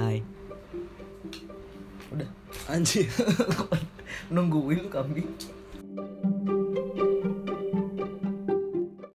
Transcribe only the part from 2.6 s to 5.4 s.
Anjir. Nungguin lu kambing.